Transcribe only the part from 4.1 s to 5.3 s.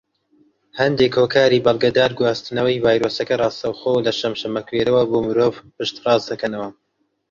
شەمشەمەکوێرەوە بۆ